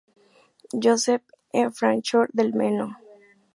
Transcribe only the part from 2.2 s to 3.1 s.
del Meno.